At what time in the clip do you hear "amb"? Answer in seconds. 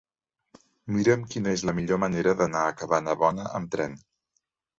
3.61-3.71